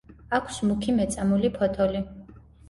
აქვს 0.37 0.55
მუქი 0.69 0.95
მეწამული 1.01 1.53
ფოთოლი. 1.59 2.03